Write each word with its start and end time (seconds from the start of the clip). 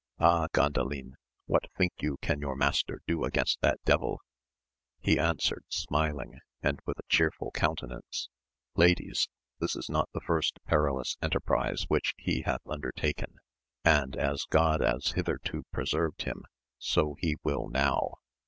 Ah 0.19 0.47
Gandalin, 0.51 1.11
what 1.45 1.69
think 1.77 1.93
you 2.01 2.17
can 2.23 2.39
your 2.39 2.55
master 2.55 3.01
do 3.05 3.23
against 3.23 3.61
that 3.61 3.79
devil? 3.85 4.19
he 4.99 5.19
answered 5.19 5.63
smiling, 5.69 6.39
and 6.63 6.79
with 6.87 6.97
a 6.97 7.03
chearful 7.07 7.51
countenance, 7.51 8.27
Ladies, 8.75 9.27
this 9.59 9.75
is 9.75 9.91
not 9.91 10.09
the 10.11 10.19
first 10.21 10.57
perilous 10.65 11.17
enterprise 11.21 11.85
which 11.87 12.15
he 12.17 12.41
hath 12.41 12.65
undertaken, 12.65 13.35
and 13.85 14.15
as 14.15 14.45
God 14.49 14.81
as 14.81 15.11
hitherto 15.11 15.61
pre 15.71 15.85
served 15.85 16.23
him 16.23 16.45
so 16.79 17.13
he 17.19 17.35
will 17.43 17.67
now. 17.69 18.15